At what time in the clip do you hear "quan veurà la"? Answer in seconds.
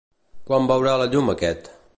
0.47-1.07